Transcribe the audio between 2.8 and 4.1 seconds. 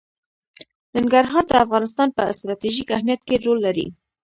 اهمیت کې رول لري.